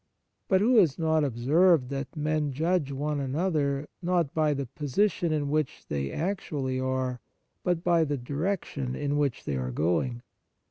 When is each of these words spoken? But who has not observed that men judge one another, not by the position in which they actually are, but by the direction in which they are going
But 0.47 0.61
who 0.61 0.77
has 0.77 0.97
not 0.97 1.23
observed 1.23 1.89
that 1.89 2.15
men 2.15 2.53
judge 2.53 2.91
one 2.91 3.19
another, 3.19 3.87
not 4.01 4.33
by 4.33 4.55
the 4.55 4.65
position 4.65 5.31
in 5.31 5.47
which 5.51 5.85
they 5.89 6.11
actually 6.11 6.79
are, 6.79 7.21
but 7.63 7.83
by 7.83 8.03
the 8.05 8.17
direction 8.17 8.95
in 8.95 9.15
which 9.19 9.43
they 9.43 9.55
are 9.57 9.69
going 9.69 10.23